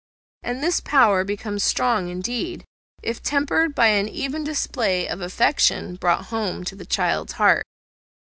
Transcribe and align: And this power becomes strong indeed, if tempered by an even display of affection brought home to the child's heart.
And 0.41 0.63
this 0.63 0.79
power 0.79 1.23
becomes 1.23 1.61
strong 1.61 2.09
indeed, 2.09 2.65
if 3.03 3.21
tempered 3.21 3.75
by 3.75 3.85
an 3.89 4.09
even 4.09 4.43
display 4.43 5.07
of 5.07 5.21
affection 5.21 5.95
brought 5.95 6.25
home 6.33 6.63
to 6.63 6.75
the 6.75 6.87
child's 6.87 7.33
heart. 7.33 7.67